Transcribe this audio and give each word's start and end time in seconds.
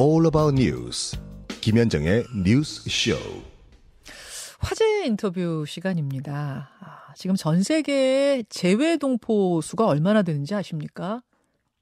all 0.00 0.24
about 0.24 0.58
news. 0.58 1.14
김현정의 1.60 2.24
뉴스 2.42 2.88
쇼. 2.88 3.14
화제 4.58 5.04
인터뷰 5.04 5.66
시간입니다. 5.66 6.70
아, 6.80 7.12
지금 7.14 7.36
전 7.36 7.62
세계의 7.62 8.46
재외 8.48 8.96
동포 8.96 9.60
수가 9.60 9.86
얼마나 9.86 10.22
되는지 10.22 10.54
아십니까? 10.54 11.22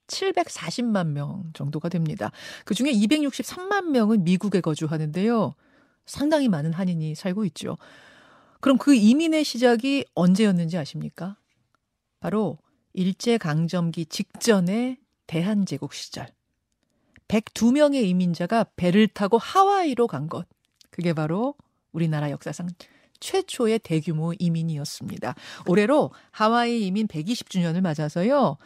740만 0.07 1.11
명 1.11 1.51
정도가 1.53 1.87
됩니다. 1.87 2.31
그 2.65 2.73
중에 2.73 2.91
263만 2.91 3.91
명은 3.91 4.25
미국에 4.25 4.59
거주하는데요. 4.59 5.55
상당히 6.05 6.49
많은 6.49 6.73
한인이 6.73 7.15
살고 7.15 7.45
있죠. 7.45 7.77
그럼 8.59 8.77
그 8.77 8.93
이민의 8.93 9.45
시작이 9.45 10.03
언제였는지 10.13 10.77
아십니까? 10.77 11.37
바로 12.19 12.57
일제강점기 12.91 14.07
직전의 14.07 14.97
대한제국 15.25 15.93
시절. 15.93 16.27
102명의 17.29 18.03
이민자가 18.03 18.65
배를 18.75 19.07
타고 19.07 19.37
하와이로 19.37 20.07
간 20.07 20.27
것. 20.27 20.45
그게 20.89 21.13
바로 21.13 21.55
우리나라 21.93 22.29
역사상 22.29 22.67
최초의 23.19 23.79
대규모 23.79 24.33
이민이었습니다. 24.37 25.35
올해로 25.67 26.11
하와이 26.31 26.85
이민 26.85 27.07
120주년을 27.07 27.81
맞아서요. 27.81 28.57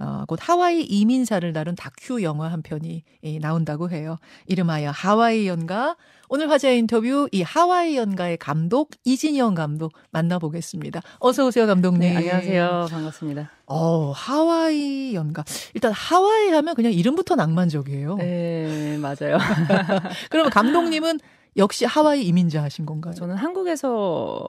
어, 0.00 0.24
곧 0.28 0.38
하와이 0.40 0.82
이민사를 0.82 1.52
다룬 1.52 1.74
다큐 1.74 2.22
영화 2.22 2.48
한 2.50 2.62
편이 2.62 3.02
예, 3.24 3.38
나온다고 3.38 3.90
해요. 3.90 4.18
이름하여 4.46 4.90
하와이 4.90 5.48
연가. 5.48 5.96
오늘 6.28 6.50
화제 6.50 6.76
인터뷰 6.76 7.28
이 7.32 7.42
하와이 7.42 7.96
연가의 7.96 8.36
감독 8.36 8.90
이진영 9.04 9.54
감독 9.54 9.92
만나보겠습니다. 10.10 11.00
어서 11.18 11.46
오세요 11.46 11.66
감독님. 11.66 12.00
네, 12.00 12.16
안녕하세요. 12.16 12.86
반갑습니다. 12.90 13.50
어 13.66 14.12
하와이 14.12 15.14
연가. 15.14 15.44
일단 15.74 15.92
하와이 15.92 16.50
하면 16.50 16.74
그냥 16.74 16.92
이름부터 16.92 17.34
낭만적이에요. 17.34 18.16
네, 18.16 18.98
맞아요. 18.98 19.38
그러면 20.30 20.50
감독님은 20.50 21.18
역시 21.58 21.84
하와이 21.84 22.24
이민자 22.24 22.62
하신 22.62 22.86
건가요? 22.86 23.14
저는 23.14 23.36
한국에서 23.36 24.46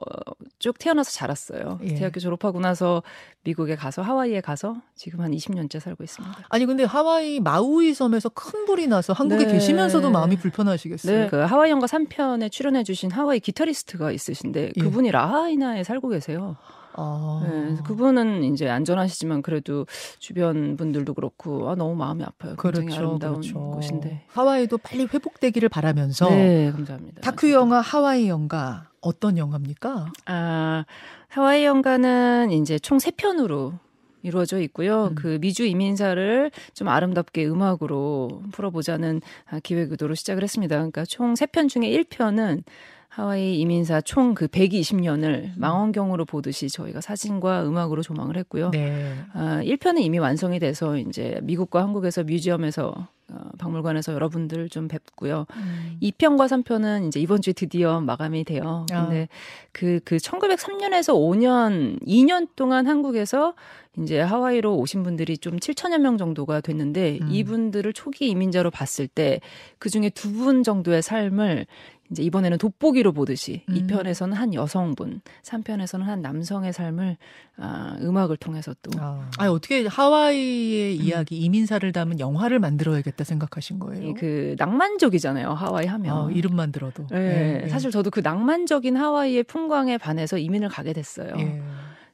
쭉 0.58 0.78
태어나서 0.78 1.10
자랐어요. 1.10 1.80
예. 1.82 1.94
대학교 1.94 2.20
졸업하고 2.20 2.60
나서 2.60 3.02
미국에 3.42 3.74
가서 3.74 4.02
하와이에 4.02 4.40
가서 4.40 4.76
지금 4.94 5.20
한 5.20 5.32
20년째 5.32 5.80
살고 5.80 6.04
있습니다. 6.04 6.44
아니 6.48 6.66
근데 6.66 6.84
하와이 6.84 7.40
마우이 7.40 7.94
섬에서 7.94 8.28
큰 8.30 8.64
불이 8.64 8.86
나서 8.86 9.12
한국에 9.12 9.46
네. 9.46 9.52
계시면서도 9.54 10.10
마음이 10.10 10.36
불편하시겠어요. 10.36 11.18
네, 11.20 11.26
그 11.28 11.36
하와이 11.36 11.70
연가 11.70 11.86
3편에 11.86 12.50
출연해 12.50 12.84
주신 12.84 13.10
하와이 13.10 13.40
기타리스트가 13.40 14.12
있으신데 14.12 14.72
예. 14.76 14.80
그분이 14.80 15.10
라하이나에 15.10 15.82
살고 15.84 16.08
계세요. 16.08 16.56
아. 16.94 17.40
네, 17.44 17.50
그래서 17.64 17.82
그분은 17.84 18.44
이제 18.44 18.68
안전하시지만 18.68 19.42
그래도 19.42 19.86
주변 20.18 20.76
분들도 20.76 21.14
그렇고 21.14 21.70
아, 21.70 21.74
너무 21.74 21.94
마음이 21.94 22.22
아파요. 22.24 22.56
굉장히 22.60 22.86
그렇죠, 22.88 23.06
아름다운 23.06 23.34
그렇죠. 23.40 23.58
곳인데. 23.70 24.24
하와이도 24.28 24.78
빨리 24.78 25.04
회복되기를 25.06 25.68
바라면서 25.68 26.28
네, 26.30 26.70
감사합니다. 26.72 27.20
다큐 27.22 27.50
영화 27.52 27.80
하와이 27.80 28.28
연가 28.28 28.88
어떤 29.00 29.38
영화입니까? 29.38 30.12
아, 30.26 30.84
하와이 31.28 31.64
연가는 31.64 32.50
이제 32.52 32.78
총 32.78 32.98
세 32.98 33.10
편으로 33.12 33.74
이루어져 34.22 34.60
있고요. 34.60 35.06
음. 35.06 35.14
그 35.14 35.38
미주 35.40 35.64
이민사를 35.64 36.50
좀 36.74 36.88
아름답게 36.88 37.46
음악으로 37.46 38.42
풀어보자는 38.52 39.22
아, 39.50 39.60
기획 39.62 39.90
의도로 39.92 40.14
시작을 40.14 40.42
했습니다. 40.42 40.76
그러니까 40.76 41.04
총 41.06 41.32
세 41.34 41.46
편 41.46 41.68
중에 41.68 41.84
1편은 41.88 42.62
하와이 43.10 43.58
이민사 43.58 44.00
총 44.00 44.34
그 44.34 44.46
120년을 44.46 45.50
망원경으로 45.56 46.24
보듯이 46.24 46.68
저희가 46.70 47.00
사진과 47.00 47.64
음악으로 47.64 48.02
조망을 48.02 48.36
했고요. 48.36 48.70
네. 48.70 49.14
아, 49.32 49.60
1편은 49.64 50.00
이미 50.00 50.18
완성이 50.18 50.60
돼서 50.60 50.96
이제 50.96 51.38
미국과 51.42 51.82
한국에서 51.82 52.22
뮤지엄에서 52.22 53.08
어, 53.32 53.38
박물관에서 53.58 54.12
여러분들 54.12 54.68
좀 54.68 54.88
뵙고요. 54.88 55.46
음. 55.56 55.98
2편과 56.02 56.46
3편은 56.48 57.06
이제 57.08 57.20
이번 57.20 57.42
주에 57.42 57.52
드디어 57.52 58.00
마감이 58.00 58.42
돼요. 58.44 58.86
아. 58.92 59.06
근데 59.06 59.28
그, 59.72 60.00
그 60.04 60.16
1903년에서 60.16 61.14
5년, 61.14 62.04
2년 62.04 62.48
동안 62.56 62.86
한국에서 62.88 63.54
이제 63.98 64.20
하와이로 64.20 64.76
오신 64.76 65.02
분들이 65.02 65.36
좀 65.38 65.58
7천여 65.58 65.98
명 65.98 66.16
정도가 66.16 66.60
됐는데 66.60 67.18
음. 67.22 67.28
이분들을 67.30 67.92
초기 67.92 68.28
이민자로 68.28 68.70
봤을 68.70 69.06
때 69.08 69.40
그 69.78 69.90
중에 69.90 70.10
두 70.10 70.30
분 70.32 70.62
정도의 70.62 71.02
삶을 71.02 71.66
이제 72.10 72.22
이번에는 72.24 72.58
돋보기로 72.58 73.12
보듯이 73.12 73.62
음. 73.68 73.74
2편에서는 73.74 74.32
한 74.34 74.52
여성분, 74.52 75.20
3편에서는 75.42 76.02
한 76.02 76.22
남성의 76.22 76.72
삶을 76.72 77.16
아, 77.56 77.96
음악을 78.00 78.36
통해서 78.36 78.74
또 78.82 78.90
아. 78.98 79.30
아니, 79.38 79.50
어떻게 79.50 79.86
하와이의 79.86 80.96
이야기 80.96 81.38
이민사를 81.38 81.90
담은 81.92 82.18
영화를 82.18 82.58
만들어야겠다 82.58 83.22
생각하신 83.22 83.78
거예요? 83.78 84.08
이그 84.08 84.56
낭만적이잖아요. 84.58 85.50
하와이 85.50 85.86
하면. 85.86 86.16
아, 86.16 86.30
이름만 86.32 86.72
들어도. 86.72 87.06
네, 87.10 87.60
예, 87.60 87.62
예. 87.64 87.68
사실 87.68 87.90
저도 87.90 88.10
그 88.10 88.20
낭만적인 88.20 88.96
하와이의 88.96 89.44
풍광에 89.44 89.98
반해서 89.98 90.38
이민을 90.38 90.68
가게 90.68 90.92
됐어요. 90.92 91.34
예. 91.38 91.62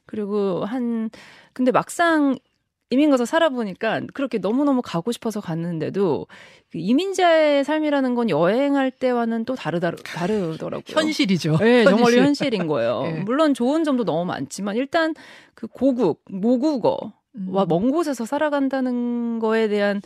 그리고 0.05 0.63
한 0.65 1.09
근데 1.53 1.71
막상 1.71 2.37
이민 2.89 3.09
가서 3.09 3.25
살아보니까 3.25 4.01
그렇게 4.13 4.37
너무너무 4.37 4.81
가고 4.81 5.11
싶어서 5.11 5.41
갔는데도 5.41 6.27
그 6.71 6.77
이민자의 6.77 7.63
삶이라는 7.65 8.15
건 8.15 8.29
여행할 8.29 8.91
때와는 8.91 9.43
또 9.45 9.55
다르다, 9.55 9.91
다르더라고요. 9.91 10.83
현실이죠. 10.87 11.57
네, 11.57 11.83
정말 11.83 12.03
현실. 12.13 12.19
현실인 12.23 12.67
거예요. 12.67 13.03
예. 13.07 13.11
물론 13.23 13.53
좋은 13.53 13.83
점도 13.83 14.05
너무 14.05 14.23
많지만 14.25 14.77
일단 14.77 15.13
그 15.53 15.67
고국, 15.67 16.23
모국어, 16.29 17.11
음. 17.35 17.47
와, 17.53 17.65
먼 17.67 17.91
곳에서 17.91 18.25
살아간다는 18.25 19.39
거에 19.39 19.67
대한 19.67 20.01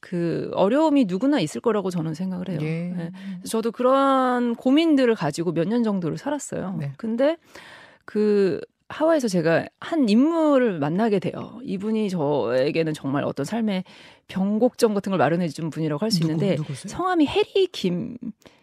그 0.00 0.50
어려움이 0.54 1.04
누구나 1.04 1.38
있을 1.38 1.60
거라고 1.60 1.90
저는 1.90 2.14
생각을 2.14 2.48
해요. 2.48 2.58
예. 2.62 2.92
네. 2.96 3.12
저도 3.46 3.70
그런 3.70 4.56
고민들을 4.56 5.14
가지고 5.14 5.52
몇 5.52 5.68
년 5.68 5.84
정도를 5.84 6.18
살았어요. 6.18 6.76
네. 6.80 6.92
근데 6.96 7.36
그 8.04 8.60
하와이에서 8.88 9.28
제가 9.28 9.66
한 9.80 10.08
인물을 10.08 10.78
만나게 10.78 11.18
돼요. 11.18 11.58
이분이 11.64 12.10
저에게는 12.10 12.92
정말 12.92 13.24
어떤 13.24 13.44
삶의 13.46 13.84
변곡점 14.28 14.94
같은 14.94 15.10
걸 15.10 15.18
마련해 15.18 15.48
준 15.48 15.70
분이라고 15.70 16.02
할수 16.02 16.20
누구, 16.20 16.32
있는데 16.32 16.56
누구세요? 16.56 16.90
성함이 16.90 17.26
해리 17.26 17.66
김. 17.72 18.16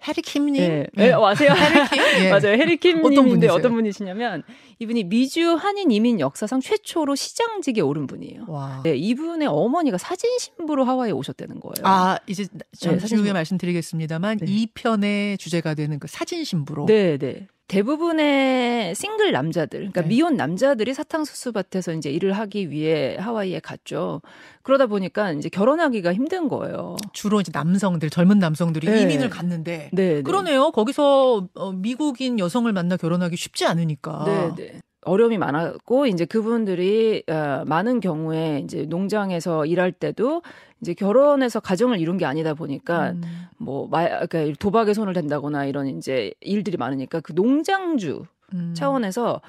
해리 0.07 0.21
킴님. 0.21 0.61
예. 0.61 0.87
예, 0.97 1.11
아세요? 1.13 1.51
해리 1.51 1.87
킴. 1.89 2.25
예. 2.25 2.29
맞아요. 2.31 2.53
해리 2.53 2.73
어떤 2.73 2.79
킴님인데 2.79 3.29
분이세요? 3.29 3.51
어떤 3.51 3.73
분이시냐면 3.73 4.43
이분이 4.79 5.05
미주 5.05 5.55
한인 5.55 5.91
이민 5.91 6.19
역사상 6.19 6.61
최초로 6.61 7.15
시장직에 7.15 7.81
오른 7.81 8.07
분이에요. 8.07 8.45
와. 8.47 8.81
네, 8.83 8.95
이분의 8.95 9.47
어머니가 9.47 9.97
사진 9.97 10.37
신부로 10.39 10.83
하와이에 10.83 11.11
오셨다는 11.11 11.59
거예요. 11.59 11.83
아, 11.83 12.17
이제 12.27 12.45
잠시 12.77 12.99
사진 13.01 13.17
후에 13.17 13.25
신부. 13.25 13.33
말씀드리겠습니다만 13.33 14.37
네. 14.37 14.45
이 14.47 14.67
편의 14.73 15.37
주제가 15.37 15.73
되는 15.75 15.99
그 15.99 16.07
사진 16.07 16.43
신부로 16.43 16.85
네, 16.87 17.17
네. 17.17 17.47
대부분의 17.71 18.93
싱글 18.95 19.31
남자들, 19.31 19.79
그러니까 19.79 20.01
네. 20.01 20.09
미혼 20.09 20.35
남자들이 20.35 20.93
사탕수수 20.93 21.53
밭에서 21.53 21.93
이제 21.93 22.09
일을 22.11 22.33
하기 22.33 22.69
위해 22.69 23.15
하와이에 23.17 23.61
갔죠. 23.61 24.21
그러다 24.61 24.87
보니까 24.87 25.31
이제 25.31 25.47
결혼하기가 25.47 26.13
힘든 26.13 26.49
거예요. 26.49 26.97
주로 27.13 27.39
이제 27.39 27.49
남성들, 27.53 28.09
젊은 28.09 28.39
남성들이 28.39 28.89
네. 28.89 29.01
이민을 29.01 29.29
갔는데 29.29 29.89
네, 29.93 30.15
네. 30.15 30.21
그러네요. 30.21 30.71
거기서 30.71 31.47
어, 31.55 31.71
미국인 31.71 32.39
여성을 32.39 32.71
만나 32.73 32.97
결혼하기 32.97 33.37
쉽지 33.37 33.65
않으니까. 33.65 34.25
네, 34.25 34.63
네. 34.63 34.81
어려움이 35.03 35.37
많았고 35.37 36.05
이제 36.07 36.25
그분들이 36.25 37.23
어, 37.27 37.63
많은 37.65 37.99
경우에 37.99 38.61
이제 38.63 38.83
농장에서 38.83 39.65
일할 39.65 39.91
때도 39.91 40.41
이제 40.81 40.93
결혼해서 40.93 41.59
가정을 41.59 41.99
이룬 41.99 42.17
게 42.17 42.25
아니다 42.25 42.53
보니까 42.53 43.11
음. 43.11 43.21
뭐 43.57 43.87
마, 43.87 44.25
그러니까 44.25 44.53
도박에 44.59 44.93
손을 44.93 45.13
댄다거나 45.13 45.65
이런 45.65 45.87
이제 45.87 46.33
일들이 46.39 46.77
많으니까 46.77 47.19
그 47.19 47.33
농장주 47.33 48.25
음. 48.53 48.73
차원에서 48.75 49.41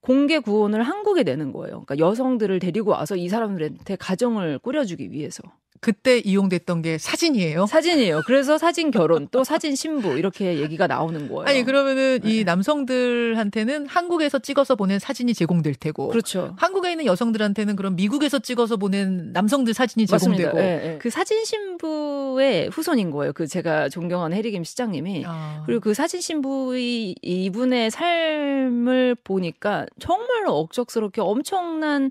공개 0.00 0.38
구원을 0.38 0.82
한국에 0.82 1.22
내는 1.24 1.52
거예요. 1.52 1.82
그러니까 1.84 1.98
여성들을 1.98 2.58
데리고 2.58 2.92
와서 2.92 3.16
이 3.16 3.28
사람들한테 3.28 3.96
가정을 3.96 4.58
꾸려주기 4.58 5.10
위해서. 5.10 5.42
그때 5.80 6.18
이용됐던 6.18 6.82
게 6.82 6.98
사진이에요. 6.98 7.64
사진이에요. 7.66 8.22
그래서 8.26 8.58
사진 8.58 8.90
결혼 8.90 9.28
또 9.30 9.44
사진 9.44 9.74
신부 9.74 10.18
이렇게 10.18 10.58
얘기가 10.58 10.86
나오는 10.86 11.28
거예요. 11.28 11.48
아니 11.48 11.64
그러면은 11.64 12.20
네. 12.22 12.30
이 12.30 12.44
남성들한테는 12.44 13.86
한국에서 13.86 14.40
찍어서 14.40 14.76
보낸 14.76 14.98
사진이 14.98 15.32
제공될 15.32 15.74
테고 15.76 16.08
그렇죠. 16.08 16.54
한국에 16.58 16.90
있는 16.90 17.06
여성들한테는 17.06 17.76
그럼 17.76 17.96
미국에서 17.96 18.40
찍어서 18.40 18.76
보낸 18.76 19.32
남성들 19.32 19.72
사진이. 19.72 20.06
제공되고 20.06 20.58
예, 20.58 20.64
예. 20.64 20.98
그 20.98 21.08
사진 21.08 21.44
신부의 21.44 22.68
후손인 22.68 23.10
거예요. 23.10 23.32
그 23.32 23.46
제가 23.46 23.88
존경하는 23.88 24.36
해리김 24.36 24.64
시장님이. 24.64 25.24
아. 25.26 25.62
그리고 25.64 25.80
그 25.80 25.94
사진 25.94 26.20
신부의 26.20 27.14
이분의 27.22 27.90
삶을 27.90 29.16
보니까 29.24 29.86
정말로 29.98 30.58
억척스럽게 30.58 31.22
엄청난 31.22 32.10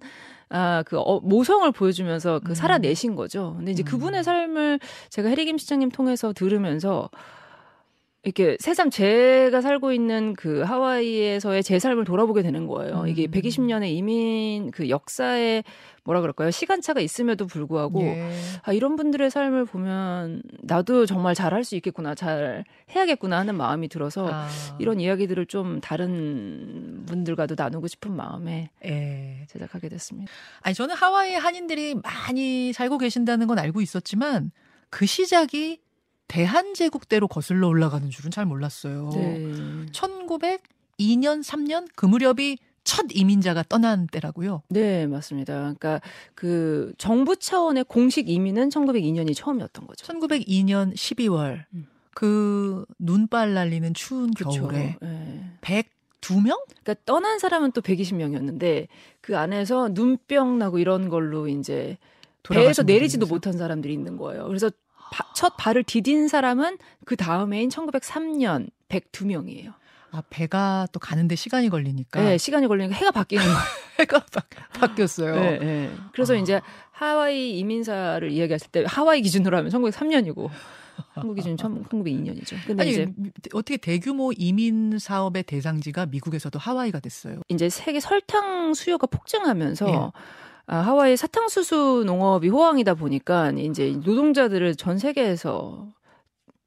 아, 0.50 0.84
그, 0.86 0.98
어, 0.98 1.20
모성을 1.20 1.72
보여주면서 1.72 2.40
그 2.44 2.52
음. 2.52 2.56
살아내신 2.56 3.16
거죠. 3.16 3.54
근데 3.58 3.72
이제 3.72 3.84
음. 3.84 3.86
그분의 3.86 4.24
삶을 4.24 4.80
제가 5.10 5.30
해리김 5.30 5.58
시장님 5.58 5.92
통해서 5.92 6.34
들으면서 6.34 7.10
이렇게 8.24 8.58
새삼 8.60 8.90
제가 8.90 9.62
살고 9.62 9.94
있는 9.94 10.34
그 10.34 10.62
하와이에서의 10.62 11.64
제 11.64 11.80
삶을 11.80 12.04
돌아보게 12.04 12.42
되는 12.42 12.68
거예요. 12.68 13.06
이게 13.08 13.28
음. 13.28 13.32
120년의 13.32 13.90
이민 13.92 14.72
그 14.72 14.90
역사에 14.90 15.64
뭐라 16.04 16.20
그럴까요? 16.20 16.52
시간차가 16.52 17.00
있음에도 17.00 17.48
불구하고 17.48 18.02
예. 18.02 18.30
아, 18.64 18.74
이런 18.74 18.98
분들의 18.98 19.30
삶을 19.30 19.66
보면 19.66 20.42
나도 20.62 21.06
정말 21.06 21.34
잘할 21.34 21.64
수 21.64 21.78
있겠구나, 21.78 22.14
잘 22.14 22.66
해야겠구나 22.94 23.38
하는 23.38 23.56
마음이 23.56 23.88
들어서 23.88 24.30
아, 24.30 24.50
이런 24.80 25.00
이야기들을 25.00 25.46
좀 25.46 25.80
다른 25.80 27.06
분들과도 27.06 27.56
나누고 27.58 27.88
싶은 27.88 28.14
마음에 28.14 28.70
예. 28.84 29.46
제작하게 29.48 29.88
됐습니다. 29.88 30.30
아니 30.62 30.76
저는 30.76 30.94
하와이에 30.96 31.36
한인들이 31.36 31.96
많이 31.96 32.74
살고 32.74 32.98
계신다는 32.98 33.48
건 33.48 33.60
알고 33.60 33.80
있었지만 33.80 34.52
그 34.90 35.06
시작이 35.06 35.80
대한제국대로 36.30 37.28
거슬러 37.28 37.68
올라가는 37.68 38.10
줄은 38.10 38.32
잘 38.32 38.46
몰랐어요. 38.46 39.10
네. 39.14 39.52
1902년 39.92 41.44
3년 41.44 41.88
그 41.96 42.06
무렵이 42.06 42.58
첫 42.86 43.08
이민자가 43.14 43.64
떠난 43.68 44.08
때라고요. 44.08 44.62
네, 44.70 45.06
맞습니다. 45.08 45.54
그러니까 45.54 46.00
그 46.36 46.94
정부 46.98 47.36
차원의 47.36 47.86
공식 47.86 48.30
이민은 48.30 48.70
1902년이 48.70 49.36
처음이었던 49.36 49.86
거죠. 49.88 50.06
1902년 50.06 50.94
12월 50.94 51.66
음. 51.74 51.88
그 52.14 52.86
눈발 53.00 53.54
날리는 53.54 53.94
추운 53.94 54.32
그쵸. 54.34 54.50
겨울에 54.52 54.98
예. 55.02 55.44
102명? 55.62 56.60
그러니까 56.84 56.96
떠난 57.06 57.40
사람은 57.40 57.72
또 57.72 57.82
120명이었는데 57.82 58.88
그 59.22 59.38
안에서 59.38 59.90
눈병 59.94 60.60
나고 60.60 60.80
이런 60.80 61.10
걸로 61.10 61.48
이제 61.48 61.98
배에서 62.44 62.84
내리지도 62.84 63.26
못한 63.26 63.58
사람들이 63.58 63.94
있는 63.94 64.18
거예요. 64.18 64.48
그래서 64.48 64.70
바- 65.12 65.32
첫 65.34 65.56
발을 65.58 65.84
디딘 65.84 66.28
사람은 66.28 66.78
그 67.06 67.16
다음해인 67.16 67.70
1903년 67.70 68.70
102명이에요. 68.90 69.74
아 70.12 70.24
배가 70.30 70.88
또 70.92 71.00
가는데 71.00 71.36
시간이 71.36 71.70
걸리니까 71.70 72.22
네, 72.22 72.38
시간이 72.38 72.68
걸리니까 72.68 72.96
해가 72.96 73.12
바뀌는 73.12 73.44
거예요. 73.44 73.58
배가 73.98 74.20
바, 74.32 74.42
바뀌었어요. 74.80 75.36
네, 75.36 75.60
네. 75.60 75.92
그래서 76.14 76.34
아. 76.34 76.38
이제 76.38 76.62
하와이 76.92 77.58
이민사를 77.60 78.30
이야기했을 78.32 78.72
때 78.72 78.84
하와이 78.88 79.22
기준으로 79.22 79.56
하면 79.58 79.72
1903년이고 79.72 80.50
한국 81.14 81.36
기준 81.36 81.56
1902년이죠. 81.56 82.56
근데 82.66 82.82
아니 82.84 82.92
이제 82.92 83.08
어떻게 83.54 83.78
대규모 83.78 84.32
이민 84.36 84.98
사업의 85.00 85.44
대상지가 85.44 86.08
미국에서도 86.08 86.58
하와이가 86.58 87.00
됐어요. 87.00 87.42
이제 87.48 87.70
세계 87.70 88.00
설탕 88.00 88.74
수요가 88.74 89.06
폭증하면서 89.08 89.88
예. 89.90 90.22
아, 90.72 90.78
하와이 90.78 91.18
사탕수수 91.18 92.04
농업이 92.06 92.48
호황이다 92.50 92.94
보니까 92.94 93.50
이제 93.52 93.92
노동자들을 94.04 94.76
전 94.76 95.00
세계에서 95.00 95.88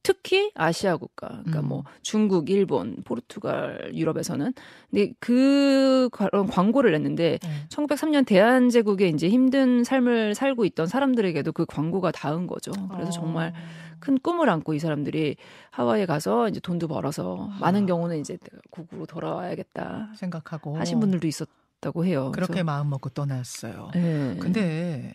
특히 0.02 0.50
아시아 0.56 0.96
국가, 0.96 1.28
그러니까 1.28 1.60
음. 1.60 1.68
뭐 1.68 1.84
중국, 2.02 2.50
일본, 2.50 2.96
포르투갈, 3.04 3.92
유럽에서는 3.94 4.52
근데 4.90 5.12
그 5.20 6.08
그런 6.10 6.48
광고를 6.48 6.90
냈는데 6.90 7.38
1903년 7.68 8.26
대한제국에 8.26 9.06
이제 9.06 9.28
힘든 9.28 9.84
삶을 9.84 10.34
살고 10.34 10.64
있던 10.64 10.88
사람들에게도 10.88 11.52
그 11.52 11.64
광고가 11.66 12.10
닿은 12.10 12.48
거죠. 12.48 12.72
그래서 12.90 13.10
어. 13.10 13.12
정말 13.12 13.54
큰 14.00 14.18
꿈을 14.18 14.50
안고 14.50 14.74
이 14.74 14.80
사람들이 14.80 15.36
하와이에 15.70 16.06
가서 16.06 16.48
이제 16.48 16.58
돈도 16.58 16.88
벌어서 16.88 17.48
많은 17.60 17.84
아. 17.84 17.86
경우는 17.86 18.18
이제 18.18 18.36
국으로 18.70 19.06
돌아와야겠다 19.06 20.14
생각하고 20.16 20.76
하신 20.76 20.98
분들도 20.98 21.28
있었 21.28 21.48
다고 21.82 22.06
해요. 22.06 22.30
그렇게 22.32 22.52
그래서, 22.52 22.64
마음 22.64 22.90
먹고 22.90 23.10
떠났어요. 23.10 23.90
네. 23.92 24.36
근데 24.40 25.14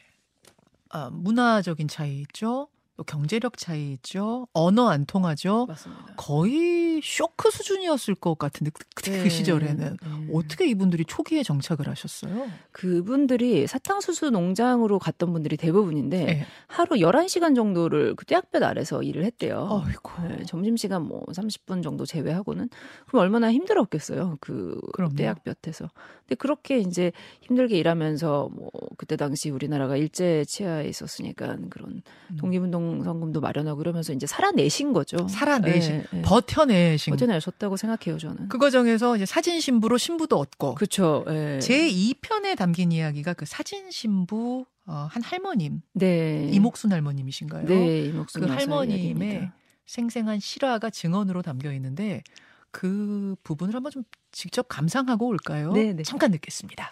아, 0.90 1.10
문화적인 1.10 1.88
차이 1.88 2.20
있죠. 2.22 2.68
또 2.98 3.04
경제력 3.04 3.58
차이 3.58 3.94
있죠. 3.94 4.48
언어 4.54 4.90
안 4.90 5.06
통하죠. 5.06 5.68
맞습니다. 5.68 6.14
거의 6.18 7.00
쇼크 7.04 7.52
수준이었을 7.52 8.16
것 8.16 8.40
같은데 8.40 8.72
그, 8.74 8.84
그 8.96 9.10
네. 9.12 9.30
시절에는 9.30 9.98
네. 10.02 10.30
어떻게 10.34 10.68
이분들이 10.68 11.06
초기에 11.06 11.44
정착을 11.44 11.88
하셨어요? 11.88 12.50
그분들이 12.72 13.68
사탕수수 13.68 14.32
농장으로 14.32 14.98
갔던 14.98 15.32
분들이 15.32 15.58
대부분인데 15.58 16.26
네. 16.26 16.46
하루 16.66 16.96
11시간 16.96 17.56
정도를 17.56 18.16
그 18.16 18.26
떼약볕 18.26 18.64
아래서 18.64 19.04
일을 19.04 19.24
했대요. 19.26 19.84
네, 20.28 20.44
점심시간 20.46 21.04
뭐 21.04 21.24
30분 21.28 21.84
정도 21.84 22.04
제외하고는 22.04 22.68
그럼 23.06 23.22
얼마나 23.22 23.54
힘들었겠어요. 23.54 24.38
그 24.42 24.80
그럼요. 24.94 25.16
떼약볕에서. 25.16 25.88
근데 26.22 26.36
그렇게 26.36 26.80
이제 26.80 27.12
힘들게 27.42 27.78
일하면서 27.78 28.50
뭐 28.52 28.72
그때 28.98 29.16
당시 29.16 29.52
우리나라가 29.52 29.96
일제 29.98 30.44
치하에 30.46 30.88
있었으니까 30.88 31.58
그런 31.70 32.02
음. 32.32 32.38
독립운동 32.38 32.87
성금도 33.04 33.42
마련하고 33.42 33.82
이러면서 33.82 34.14
이제 34.14 34.26
살아내신 34.28 34.94
거죠. 34.94 35.28
살아내신 35.28 35.98
네, 35.98 36.06
네. 36.12 36.22
버텨내신 36.22 37.12
버텨내셨다고 37.12 37.78
생각해요, 37.78 38.18
저는. 38.18 38.50
그 38.50 38.58
과정에서 38.58 39.16
이제 39.16 39.26
사진 39.26 39.60
신부로 39.60 39.98
신부도 39.98 40.38
얻고 40.38 40.76
그렇죠. 40.76 41.26
예. 41.30 41.60
제 41.60 41.90
2편에 41.90 42.58
담긴 42.58 42.92
이야기가 42.92 43.34
그 43.34 43.46
사진 43.46 43.92
신부 43.92 44.66
어, 44.86 45.08
한 45.10 45.22
할머님 45.22 45.82
네. 45.94 46.50
이목순 46.52 46.92
할머님이신가요? 46.92 47.66
네, 47.66 48.06
이목순 48.06 48.42
그 48.42 48.48
할머님의 48.48 48.98
이야기입니다. 48.98 49.54
생생한 49.86 50.40
실화가 50.40 50.90
증언으로 50.90 51.42
담겨 51.42 51.74
있는데 51.74 52.24
그 52.72 53.36
부분을 53.44 53.74
한번 53.74 53.92
좀 53.92 54.04
직접 54.32 54.68
감상하고 54.68 55.28
올까요? 55.28 55.72
네, 55.72 55.94
네. 55.94 56.04
잠깐 56.04 56.32
듣겠습니다. 56.32 56.92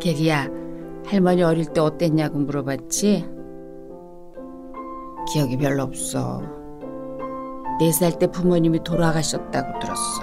개리야, 0.00 0.48
할머니 1.06 1.42
어릴 1.42 1.66
때 1.72 1.80
어땠냐고 1.80 2.38
물어봤지? 2.38 3.26
기억이 5.32 5.56
별로 5.56 5.82
없어. 5.84 6.42
네 7.80 7.90
살 7.90 8.18
때 8.18 8.26
부모님이 8.30 8.84
돌아가셨다고 8.84 9.78
들었어. 9.80 10.22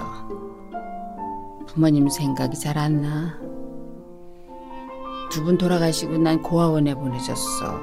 부모님 1.66 2.08
생각이 2.08 2.58
잘 2.58 2.78
안 2.78 3.02
나. 3.02 3.38
두 5.30 5.42
분 5.44 5.56
돌아가시고 5.58 6.18
난 6.18 6.42
고아원에 6.42 6.94
보내졌어. 6.94 7.80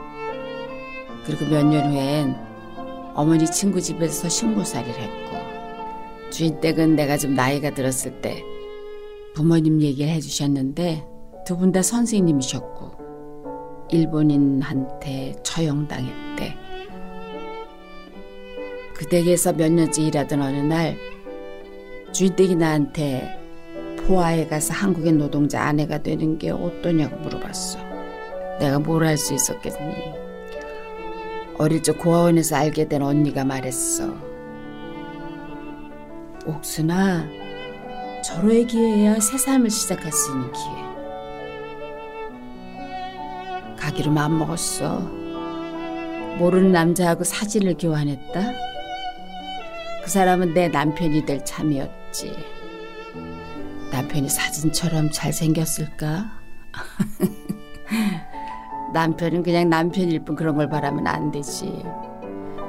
그리고 1.26 1.46
몇 1.46 1.64
년 1.66 1.92
후엔 1.92 2.36
어머니 3.16 3.46
친구 3.46 3.82
집에서 3.82 4.30
신고살이를 4.30 4.94
했고 5.02 5.38
주인 6.32 6.60
댁은 6.62 6.96
내가 6.96 7.18
좀 7.18 7.34
나이가 7.34 7.72
들었을 7.74 8.22
때 8.22 8.44
부모님 9.36 9.82
얘기를 9.82 10.12
해주셨는데 10.14 11.06
두 11.46 11.58
분 11.58 11.72
다 11.72 11.82
선생님이셨고 11.82 12.92
일본인한테 13.92 15.36
처형당했대. 15.44 16.69
그 19.00 19.06
댁에서 19.08 19.54
몇 19.54 19.72
년째 19.72 20.02
일하던 20.02 20.42
어느 20.42 20.58
날 20.58 20.98
주인댁이 22.12 22.56
나한테 22.56 23.40
포화에 23.96 24.46
가서 24.48 24.74
한국의 24.74 25.14
노동자 25.14 25.62
아내가 25.62 26.04
되는 26.04 26.38
게 26.38 26.50
어떠냐고 26.50 27.16
물어봤어. 27.22 27.80
내가 28.60 28.78
뭘 28.80 29.06
할 29.06 29.18
수 29.18 29.34
있었겠니? 29.34 29.96
어릴 31.58 31.82
적 31.82 31.98
고아원에서 31.98 32.58
알게 32.58 32.90
된 32.90 33.02
언니가 33.02 33.46
말했어. 33.46 34.14
옥순아, 36.46 37.26
절호의 38.26 38.68
기회야 38.68 39.22
새 39.22 39.38
삶을 39.38 39.70
시작할 39.70 40.12
수 40.12 40.32
있는 40.34 40.52
기회. 40.52 40.90
가기로 43.78 44.12
마음먹었어. 44.12 45.00
모르는 46.38 46.74
남자하고 46.74 47.24
사진을 47.24 47.78
교환했다. 47.80 48.69
그 50.10 50.14
사람은 50.14 50.56
내 50.56 50.68
남편이 50.68 51.28
될 51.28 51.46
참이었지. 51.46 52.36
남편이 53.92 54.28
사진처럼 54.28 55.12
잘생겼을까? 55.12 56.32
남편은 58.92 59.44
그냥 59.44 59.70
남편일 59.70 60.26
뿐 60.26 60.36
그런 60.36 60.56
걸 60.56 60.68
바라면 60.68 61.06
안 61.06 61.30
되지. 61.30 61.84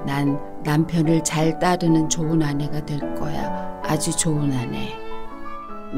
난 0.05 0.39
남편을 0.65 1.25
잘 1.25 1.59
따르는 1.59 2.11
좋은 2.11 2.43
아내가 2.43 2.85
될 2.85 2.99
거야. 3.15 3.81
아주 3.85 4.15
좋은 4.15 4.53
아내. 4.53 4.95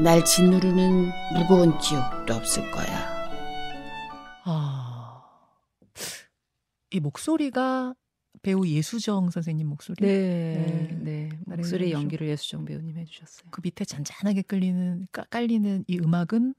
날 0.01 0.23
짓누르는 0.23 1.11
무거운 1.35 1.77
기억도 1.77 2.35
없을 2.35 2.71
거야. 2.71 2.87
아, 4.45 5.23
이 6.91 7.01
목소리가 7.01 7.95
배우 8.43 8.67
예수정 8.67 9.29
선생님 9.31 9.67
목소리. 9.67 10.05
네, 10.05 10.89
네. 11.01 11.29
네. 11.45 11.55
목소리. 11.55 11.91
연기를 11.93 12.27
예수정 12.27 12.65
배우님 12.65 12.97
해주셨어요. 12.97 13.47
그 13.49 13.61
밑에 13.63 13.85
잔잔하게 13.85 14.41
끌리는 14.43 15.07
까- 15.13 15.23
깔리는 15.29 15.85
이 15.87 15.97
음악은 15.99 16.53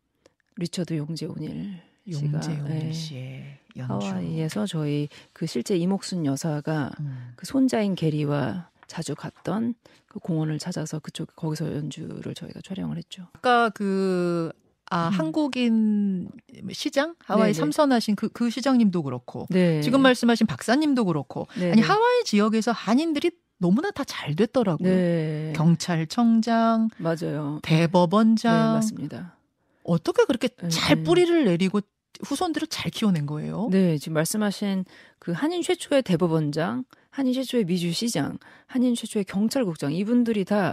리처드 0.57 0.97
용재 0.97 1.27
오닐 1.27 1.79
씨가 2.11 2.33
용재용 2.33 2.65
네, 2.65 2.91
씨의 2.93 3.59
연주. 3.77 3.93
하와이에서 4.07 4.67
저희 4.67 5.09
그 5.35 5.47
실제 5.47 5.77
이목순 5.77 6.25
여사가 6.25 6.91
음. 7.01 7.33
그 7.37 7.45
손자인 7.45 7.95
게리와 7.95 8.71
자주 8.87 9.15
갔던 9.15 9.75
그 10.07 10.19
공원을 10.21 10.59
찾아서 10.59 10.99
그쪽 11.01 11.37
거기서 11.37 11.71
연주를 11.75 12.35
저희가 12.35 12.61
촬영을 12.65 12.97
했죠. 12.97 13.27
아까 13.35 13.69
그 13.71 14.51
아, 14.95 15.09
음. 15.09 15.13
한국인 15.13 16.29
시장 16.71 17.17
하와이 17.19 17.47
네네. 17.47 17.53
삼선하신 17.55 18.15
그, 18.15 18.29
그 18.29 18.49
시장님도 18.49 19.03
그렇고 19.03 19.47
네. 19.51 19.81
지금 19.81 20.03
말씀하신 20.03 20.47
박사님도 20.47 21.05
그렇고 21.07 21.49
네, 21.59 21.73
아니 21.73 21.81
네. 21.81 21.87
하와이 21.87 22.23
지역에서 22.25 22.71
한인들이 22.71 23.33
너무나 23.59 23.91
다 23.91 24.05
잘 24.05 24.37
됐더라고요. 24.37 24.89
네. 24.89 25.53
경찰청장, 25.57 26.91
맞아요. 26.99 27.59
대법원장 27.63 28.53
네, 28.55 28.73
맞습니다. 28.75 29.37
어떻게 29.83 30.25
그렇게 30.25 30.49
네, 30.49 30.69
잘 30.69 30.99
네. 30.99 31.03
뿌리를 31.03 31.45
내리고 31.45 31.81
후손들을 32.23 32.69
잘 32.69 32.91
키워낸 32.93 33.27
거예요? 33.27 33.69
네, 33.73 33.99
지금 33.99 34.15
말씀하신 34.15 34.85
그 35.19 35.33
한인 35.33 35.63
최초의 35.63 36.03
대법원장, 36.03 36.85
한인 37.11 37.33
최초의 37.33 37.65
미주시장, 37.65 38.39
한인 38.67 38.95
최초의 38.95 39.25
경찰국장 39.25 39.93
이분들이 39.93 40.45
다 40.45 40.73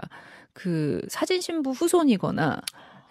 그 0.54 1.01
사진 1.08 1.42
신부 1.42 1.72
후손이거나 1.72 2.60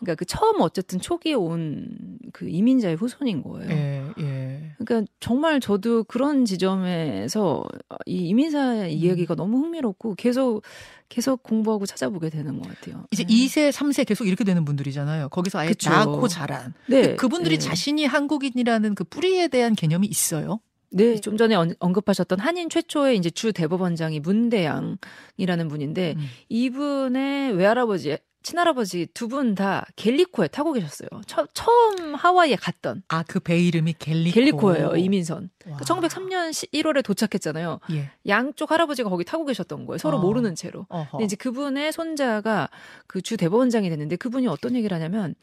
그러니까 0.00 0.14
그 0.16 0.25
처음 0.25 0.61
어쨌든 0.61 0.99
초기에 1.00 1.35
온 1.35 1.88
그 2.33 2.49
이민자의 2.49 2.95
후손인 2.95 3.42
거예요. 3.42 3.69
예, 3.73 4.04
예. 4.21 4.73
그러니까 4.78 5.11
정말 5.19 5.59
저도 5.59 6.04
그런 6.04 6.45
지점에서 6.45 7.64
이 8.07 8.28
이민사 8.28 8.87
이야기가 8.87 9.35
너무 9.35 9.59
흥미롭고 9.59 10.14
계속 10.14 10.62
계속 11.09 11.42
공부하고 11.42 11.87
찾아보게 11.87 12.30
되는 12.30 12.61
것 12.61 12.69
같아요. 12.69 13.04
이제 13.11 13.25
네. 13.25 13.35
2세, 13.35 13.73
3세 13.73 14.07
계속 14.07 14.28
이렇게 14.28 14.45
되는 14.45 14.64
분들이잖아요. 14.64 15.28
거기서 15.30 15.59
아예 15.59 15.69
그쵸. 15.71 15.90
낳고 15.90 16.28
자란. 16.28 16.73
네, 16.87 17.16
그분들이 17.16 17.59
네. 17.59 17.59
자신이 17.59 18.04
한국인이라는 18.07 18.95
그 18.95 19.02
뿌리에 19.02 19.49
대한 19.49 19.75
개념이 19.75 20.07
있어요. 20.07 20.61
네, 20.92 21.16
좀 21.21 21.37
전에 21.37 21.57
언- 21.57 21.75
언급하셨던 21.80 22.38
한인 22.38 22.69
최초의 22.69 23.16
이제 23.16 23.28
주 23.30 23.52
대법원장이 23.52 24.21
문대양이라는 24.21 25.69
분인데 25.69 26.14
음. 26.16 26.26
이분의 26.49 27.52
외할아버지, 27.57 28.16
친할아버지 28.42 29.06
두 29.12 29.28
분다 29.28 29.87
갤리코에 29.97 30.49
타고 30.49 30.73
계셨어요. 30.73 31.09
처, 31.26 31.47
처음 31.52 32.14
하와이에 32.14 32.56
갔던 32.56 33.02
아, 33.09 33.23
그 33.23 33.40
배 33.40 33.59
이름이 33.59 33.94
갤리코. 33.99 34.35
갤리코예요, 34.35 34.97
이민선. 34.97 35.50
와. 35.68 35.76
그 35.76 35.85
1903년 35.85 36.50
1월에 36.73 37.04
도착했잖아요. 37.04 37.80
예. 37.92 38.11
양쪽 38.26 38.70
할아버지가 38.70 39.11
거기 39.11 39.25
타고 39.25 39.44
계셨던 39.44 39.87
거예요. 39.87 39.99
서로 39.99 40.16
어. 40.18 40.20
모르는 40.20 40.54
채로. 40.54 40.87
어허. 40.88 41.11
근데 41.12 41.25
이제 41.25 41.37
그분의 41.37 41.92
손자가 41.92 42.68
그 43.06 43.20
주 43.23 43.37
대법원장이 43.37 43.88
됐는데 43.90 44.16
그분이 44.16 44.47
어떤 44.49 44.75
얘기를 44.75 44.94
하냐면, 44.94 45.35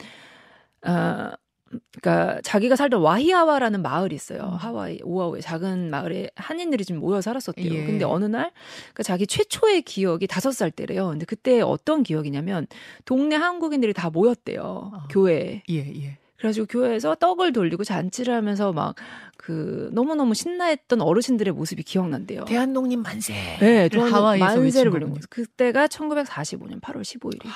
아, 0.81 1.35
그러니까 2.01 2.41
자기가 2.43 2.75
살던 2.75 3.01
와히아와라는 3.01 3.81
마을이 3.81 4.15
있어요. 4.15 4.41
음. 4.41 4.55
하와이 4.55 4.99
오아우에 5.03 5.41
작은 5.41 5.89
마을에 5.89 6.29
한인들이 6.35 6.85
좀 6.85 6.99
모여 6.99 7.21
살았었대요. 7.21 7.73
예. 7.73 7.85
근데 7.85 8.05
어느 8.05 8.25
날 8.25 8.51
그러니까 8.93 9.03
자기 9.03 9.27
최초의 9.27 9.81
기억이 9.83 10.27
다섯 10.27 10.51
살 10.51 10.71
때래요. 10.71 11.09
근데 11.09 11.25
그때 11.25 11.61
어떤 11.61 12.03
기억이냐면 12.03 12.67
동네 13.05 13.35
한국인들이 13.35 13.93
다 13.93 14.09
모였대요. 14.09 14.91
아. 14.93 15.07
교회에. 15.09 15.63
예, 15.69 15.75
예. 15.75 16.17
그래가지고 16.37 16.67
교회에서 16.67 17.15
떡을 17.15 17.51
돌리고 17.51 17.83
잔치를 17.83 18.33
하면서 18.33 18.71
막 18.71 18.95
그 19.47 19.89
너무너무 19.93 20.33
신나했던 20.33 21.01
어르신들의 21.01 21.53
모습이 21.53 21.81
기억난대요. 21.83 22.43
대한독립 22.43 22.99
만세. 22.99 23.33
네, 23.61 23.87
를 23.87 24.11
하와이에서 24.11 24.45
만세를 24.57 24.91
거군요. 24.91 25.13
거죠. 25.13 25.27
그때가 25.29 25.87
1945년 25.87 26.81
8월 26.81 27.01
15일이에요. 27.01 27.49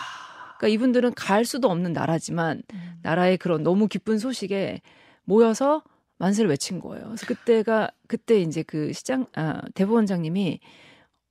그러니까 0.61 0.67
이분들은 0.67 1.15
갈 1.15 1.43
수도 1.43 1.69
없는 1.71 1.91
나라지만 1.91 2.61
음. 2.73 2.93
나라의 3.01 3.37
그런 3.37 3.63
너무 3.63 3.87
기쁜 3.87 4.19
소식에 4.19 4.81
모여서 5.23 5.81
만세를 6.19 6.51
외친 6.51 6.79
거예요. 6.79 7.05
그래서 7.05 7.25
그때가 7.25 7.89
그때 8.07 8.39
이제 8.39 8.61
그 8.61 8.93
시장 8.93 9.25
아, 9.33 9.59
대법원장님이 9.73 10.59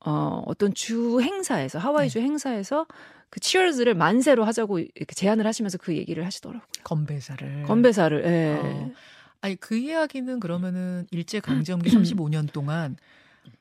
어 0.04 0.42
어떤 0.46 0.74
주 0.74 1.20
행사에서 1.20 1.78
하와이 1.78 2.08
네. 2.08 2.12
주 2.12 2.18
행사에서 2.18 2.86
그 3.28 3.38
치얼즈를 3.38 3.94
만세로 3.94 4.44
하자고 4.44 4.80
이렇게 4.80 5.14
제안을 5.14 5.46
하시면서 5.46 5.78
그 5.78 5.96
얘기를 5.96 6.26
하시더라고요. 6.26 6.66
건배사를. 6.82 7.62
건배사를. 7.62 8.24
예. 8.24 8.58
어. 8.60 8.90
아니 9.42 9.54
그 9.54 9.76
이야기는 9.76 10.40
그러면은 10.40 11.06
일제 11.12 11.38
강점기 11.38 11.94
음. 11.96 12.02
35년 12.02 12.52
동안 12.52 12.96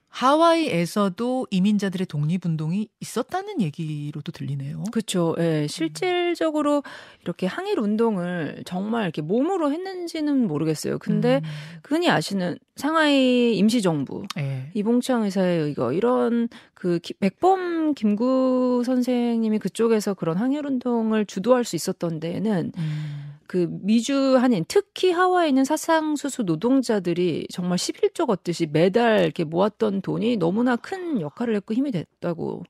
하와이에서도 0.09 1.47
이민자들의 1.51 2.07
독립운동이 2.07 2.87
있었다는 2.99 3.61
얘기로도 3.61 4.31
들리네요. 4.31 4.83
그렇죠. 4.91 5.35
예, 5.39 5.67
실질적으로 5.69 6.83
이렇게 7.23 7.45
항일 7.47 7.79
운동을 7.79 8.63
정말 8.65 9.03
이렇게 9.03 9.21
몸으로 9.21 9.71
했는지는 9.71 10.47
모르겠어요. 10.47 10.97
근데 10.99 11.41
음. 11.43 11.49
흔히 11.83 12.09
아시는 12.09 12.57
상하이 12.75 13.55
임시정부 13.57 14.23
예. 14.37 14.71
이봉창 14.73 15.23
의사의 15.23 15.61
의거 15.63 15.93
이런 15.93 16.49
그 16.73 16.99
기- 16.99 17.13
백범 17.13 17.93
김구 17.93 18.83
선생님이 18.85 19.59
그쪽에서 19.59 20.13
그런 20.13 20.37
항일 20.37 20.65
운동을 20.65 21.25
주도할 21.25 21.63
수 21.63 21.75
있었던 21.75 22.19
데에는 22.19 22.71
음. 22.77 23.28
그 23.51 23.67
미주 23.81 24.37
한인 24.39 24.63
특히 24.67 25.09
하와이에 25.11 25.49
있는 25.49 25.65
사상수수 25.65 26.43
노동자들이 26.43 27.47
정말 27.51 27.79
11조 27.79 28.27
걷듯이 28.27 28.67
매달 28.71 29.23
이렇게 29.23 29.43
모았던 29.43 30.03
돈이 30.03 30.37
너무나 30.37 30.75
큰 30.75 31.19
역할을 31.19 31.55
했고 31.55 31.73
힘이 31.73 31.89
됐다고 31.89 32.61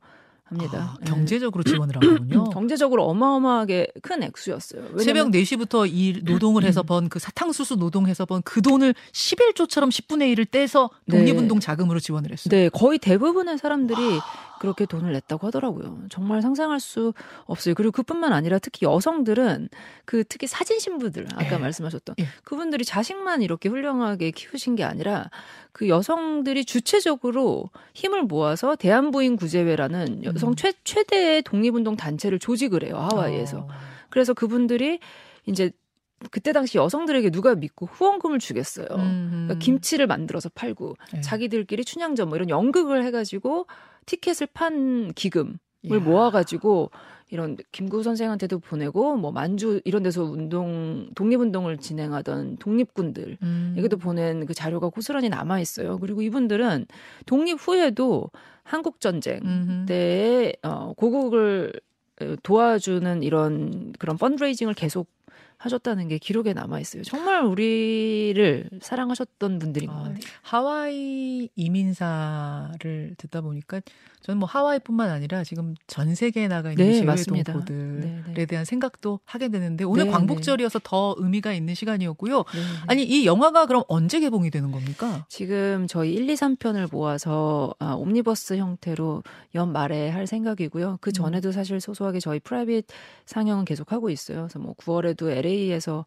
합니다. 0.45 0.93
아, 0.93 0.97
예. 1.01 1.05
경제적으로 1.09 1.63
지원을 1.67 1.95
한 1.97 1.99
거군요. 2.15 2.45
경제적으로 2.45 3.03
어마어마하게 3.09 3.87
큰 4.01 4.23
액수였어요. 4.23 4.81
왜냐면- 4.93 5.03
새벽 5.03 5.31
4시부터 5.31 5.85
이 5.91 6.21
노동을 6.23 6.63
해서 6.63 6.81
번 6.87 7.09
그 7.09 7.19
사탕수수 7.19 7.75
노동해서 7.75 8.25
번 8.25 8.41
그 8.45 8.61
돈을 8.61 8.95
11조처럼 9.11 9.89
10분의 9.89 10.33
1을 10.33 10.49
떼서 10.49 10.89
독립운동 11.11 11.59
자금으로 11.59 11.99
지원을 11.99 12.31
했어요. 12.31 12.49
네, 12.49 12.69
거의 12.69 12.99
대부분의 12.99 13.57
사람들이 13.57 13.97
그렇게 14.59 14.85
돈을 14.85 15.11
냈다고 15.13 15.47
하더라고요. 15.47 16.03
정말 16.09 16.41
상상할 16.41 16.79
수 16.79 17.13
없어요. 17.45 17.75
그리고 17.75 17.91
그뿐만 17.91 18.33
아니라 18.33 18.59
특히 18.59 18.85
여성들은 18.85 19.69
그 20.05 20.23
특히 20.23 20.47
사진 20.47 20.79
신부들 20.79 21.27
아까 21.35 21.55
예. 21.55 21.57
말씀하셨던 21.57 22.15
예. 22.19 22.25
그분들이 22.43 22.85
자식만 22.85 23.41
이렇게 23.41 23.69
훌륭하게 23.69 24.31
키우신 24.31 24.75
게 24.75 24.83
아니라 24.83 25.29
그 25.71 25.87
여성들이 25.89 26.65
주체적으로 26.65 27.69
힘을 27.93 28.23
모아서 28.23 28.75
대한부인 28.75 29.35
구제회라는 29.35 30.23
여성 30.25 30.49
음. 30.49 30.55
최, 30.55 30.73
최대의 30.83 31.43
독립운동 31.43 31.95
단체를 31.95 32.39
조직을 32.39 32.83
해요 32.83 32.97
하와이에서. 32.97 33.59
어. 33.59 33.67
그래서 34.09 34.33
그분들이 34.33 34.99
이제 35.45 35.71
그때 36.31 36.51
당시 36.51 36.77
여성들에게 36.77 37.29
누가 37.29 37.55
믿고 37.55 37.85
후원금을 37.87 38.39
주겠어요. 38.39 38.87
음. 38.91 39.29
그러니까 39.45 39.63
김치를 39.63 40.07
만들어서 40.07 40.49
팔고 40.49 40.95
예. 41.15 41.21
자기들끼리 41.21 41.85
춘향전 41.85 42.29
뭐 42.29 42.35
이런 42.37 42.49
연극을 42.49 43.03
해가지고 43.05 43.67
티켓을 44.05 44.47
판 44.53 45.11
기금을 45.13 45.57
이야. 45.83 45.99
모아가지고 45.99 46.91
이런 47.31 47.57
김구 47.71 48.01
선생한테도 48.01 48.59
보내고 48.59 49.15
뭐 49.15 49.31
만주 49.31 49.81
이런 49.85 50.01
데서 50.01 50.23
운동 50.23 51.09
독립운동을 51.15 51.77
진행하던 51.77 52.57
독립군들 52.57 53.37
음. 53.43 53.75
에게도 53.77 53.97
보낸 53.97 54.45
그 54.45 54.53
자료가 54.53 54.89
고스란히 54.89 55.29
남아 55.29 55.59
있어요. 55.59 55.99
그리고 55.99 56.21
이분들은 56.21 56.87
독립 57.27 57.57
후에도 57.59 58.31
한국 58.63 58.99
전쟁 58.99 59.41
음흠. 59.43 59.85
때에 59.85 60.53
어, 60.63 60.93
고국을 60.97 61.73
어, 62.21 62.35
도와주는 62.41 63.21
이런 63.23 63.93
그런 63.99 64.17
펀드레이징을 64.17 64.73
계속 64.73 65.07
하셨다는 65.59 66.07
게 66.07 66.17
기록에 66.17 66.53
남아 66.53 66.79
있어요. 66.79 67.03
정말 67.03 67.43
우리를 67.43 68.69
사랑하셨던 68.81 69.59
분들인 69.59 69.89
것 69.89 69.95
아, 69.95 70.03
같아요. 70.03 70.19
하와이 70.41 71.49
이민사를 71.55 73.15
듣다 73.17 73.41
보니까 73.41 73.81
저는 74.21 74.39
뭐 74.39 74.47
하와이뿐만 74.47 75.09
아니라 75.09 75.43
지금 75.43 75.75
전 75.87 76.13
세계에 76.15 76.47
나가 76.47 76.71
있는 76.71 76.85
네, 76.85 76.93
제외. 76.93 77.43
동포들에 77.43 77.99
네, 77.99 78.23
네. 78.33 78.45
대한 78.45 78.63
생각도 78.63 79.19
하게 79.25 79.49
되는데 79.49 79.83
오늘 79.83 80.05
네, 80.05 80.11
광복절이어서 80.11 80.79
더 80.83 81.15
의미가 81.17 81.53
있는 81.53 81.73
시간이었고요. 81.73 82.37
네. 82.37 82.61
아니 82.87 83.03
이 83.03 83.25
영화가 83.25 83.65
그럼 83.65 83.83
언제 83.87 84.19
개봉이 84.19 84.51
되는 84.51 84.71
겁니까? 84.71 85.25
지금 85.29 85.87
저희 85.87 86.13
1, 86.13 86.29
2, 86.29 86.35
3편을 86.35 86.91
모아서 86.91 87.73
아, 87.79 87.93
옴니버스 87.93 88.57
형태로 88.57 89.23
연말에 89.55 90.09
할 90.09 90.27
생각이고요. 90.27 90.91
음. 90.91 90.97
그 91.01 91.11
전에도 91.11 91.51
사실 91.51 91.81
소소하게 91.81 92.19
저희 92.19 92.39
private 92.39 92.85
상영은 93.25 93.65
계속 93.65 93.91
하고 93.91 94.09
있어요. 94.09 94.41
그래서 94.43 94.59
뭐 94.59 94.73
9월에도 94.75 95.29
LA 95.29 95.48
에서 95.49 96.05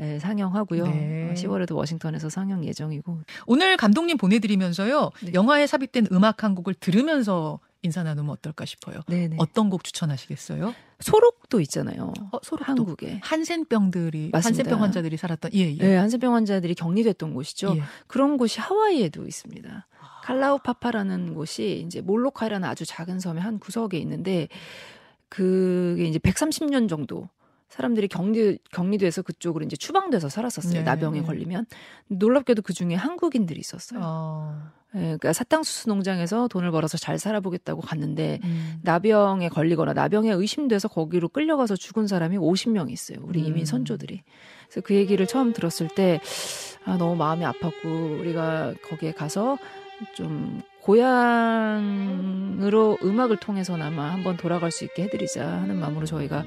예, 0.00 0.18
상영하고요. 0.18 0.86
네. 0.86 1.34
10월에도 1.36 1.74
워싱턴에서 1.74 2.28
상영 2.28 2.64
예정이고. 2.64 3.18
오늘 3.46 3.76
감독님 3.76 4.16
보내드리면서요 4.16 5.10
네. 5.24 5.32
영화에 5.34 5.66
삽입된 5.66 6.08
음악 6.12 6.44
한 6.44 6.54
곡을 6.54 6.74
들으면서 6.74 7.58
인사 7.82 8.02
나누면 8.02 8.30
어떨까 8.30 8.64
싶어요. 8.64 9.00
네네. 9.08 9.36
어떤 9.38 9.70
곡 9.70 9.84
추천하시겠어요? 9.84 10.74
소록도 11.00 11.60
있잖아요. 11.62 12.12
어, 12.32 12.38
소록도 12.42 12.64
한국에. 12.64 13.20
한센병들이 13.22 14.30
맞습니다. 14.32 14.48
한센병 14.48 14.82
환자들이 14.82 15.16
살았던 15.16 15.52
예 15.54 15.72
예. 15.72 15.76
네, 15.76 15.96
한센병 15.96 16.34
환자들이 16.34 16.74
격리됐던 16.74 17.34
곳이죠. 17.34 17.76
예. 17.76 17.82
그런 18.06 18.36
곳이 18.36 18.60
하와이에도 18.60 19.26
있습니다. 19.26 19.86
칼라우파파라는 20.24 21.34
곳이 21.34 21.82
이제 21.86 22.00
몰로카이라는 22.00 22.68
아주 22.68 22.84
작은 22.84 23.20
섬의 23.20 23.42
한 23.42 23.58
구석에 23.58 23.96
있는데 23.98 24.48
그게 25.28 26.04
이제 26.04 26.18
130년 26.18 26.88
정도 26.88 27.28
사람들이 27.68 28.08
격리 28.08 28.58
격리돼서 28.72 29.22
그쪽으로 29.22 29.64
이제 29.64 29.76
추방돼서 29.76 30.28
살았었어요. 30.28 30.80
네. 30.80 30.82
나병에 30.82 31.22
걸리면 31.22 31.66
놀랍게도 32.08 32.62
그 32.62 32.72
중에 32.72 32.94
한국인들이 32.94 33.60
있었어요. 33.60 34.00
어, 34.02 34.70
예, 34.94 35.00
그러니까 35.00 35.34
사탕수수 35.34 35.88
농장에서 35.90 36.48
돈을 36.48 36.70
벌어서 36.70 36.96
잘 36.96 37.18
살아보겠다고 37.18 37.82
갔는데 37.82 38.40
음. 38.42 38.78
나병에 38.82 39.50
걸리거나 39.50 39.92
나병에 39.92 40.32
의심돼서 40.32 40.88
거기로 40.88 41.28
끌려가서 41.28 41.76
죽은 41.76 42.06
사람이 42.06 42.38
50명 42.38 42.90
있어요. 42.90 43.18
우리 43.22 43.40
이민 43.40 43.60
음. 43.60 43.64
선조들이. 43.66 44.22
그래서 44.68 44.80
그 44.80 44.94
얘기를 44.94 45.26
처음 45.26 45.52
들었을 45.52 45.88
때 45.88 46.20
아, 46.86 46.96
너무 46.96 47.16
마음이 47.16 47.44
아팠고 47.44 48.20
우리가 48.20 48.74
거기에 48.88 49.12
가서 49.12 49.58
좀 50.14 50.62
고향으로 50.88 52.56
음악을 53.02 53.36
통해서나마 53.36 54.10
한번 54.10 54.38
돌아갈 54.38 54.70
수 54.70 54.84
있게 54.84 55.02
해드리자 55.02 55.46
하는 55.46 55.78
마음으로 55.78 56.06
저희가 56.06 56.46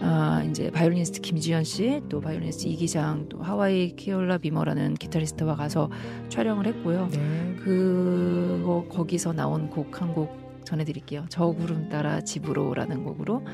아, 0.00 0.44
이제 0.48 0.70
바이올리니스트 0.70 1.20
김지현 1.20 1.64
씨, 1.64 2.00
또 2.08 2.20
바이올리니스트 2.20 2.68
이기장, 2.68 3.28
또 3.28 3.42
하와이 3.42 3.96
키올라 3.96 4.38
비머라는 4.38 4.94
기타리스트와 4.94 5.56
가서 5.56 5.90
촬영을 6.28 6.66
했고요. 6.66 7.08
네. 7.10 7.56
그거 7.58 8.86
거기서 8.88 9.32
나온 9.32 9.68
곡 9.68 10.00
한곡 10.00 10.62
전해드릴게요. 10.64 11.26
저 11.28 11.46
구름 11.46 11.88
따라 11.88 12.20
집으로라는 12.20 13.02
곡으로 13.02 13.44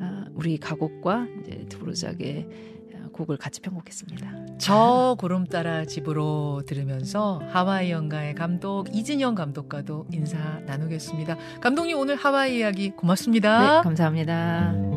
아, 0.00 0.24
우리 0.32 0.56
가곡과 0.56 1.26
이제 1.42 1.66
두루작의 1.68 2.48
아, 2.94 3.08
곡을 3.12 3.36
같이 3.36 3.60
편곡했습니다. 3.60 4.41
저 4.62 5.16
구름 5.18 5.44
따라 5.44 5.84
집으로 5.84 6.62
들으면서 6.64 7.42
하와이 7.50 7.90
연가의 7.90 8.36
감독 8.36 8.94
이진영 8.94 9.34
감독과도 9.34 10.06
인사 10.12 10.38
나누겠습니다. 10.66 11.36
감독님 11.60 11.98
오늘 11.98 12.14
하와이 12.14 12.58
이야기 12.58 12.90
고맙습니다. 12.90 13.78
네, 13.78 13.82
감사합니다. 13.82 14.91